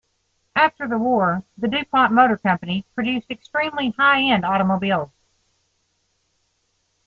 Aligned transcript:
After 0.55 0.87
the 0.87 0.97
war, 0.97 1.43
the 1.59 1.67
Du 1.67 1.85
Pont 1.85 2.11
Motor 2.11 2.35
Company 2.37 2.87
produced 2.95 3.29
extremely 3.29 3.91
high-end 3.91 4.43
automobiles. 4.43 5.11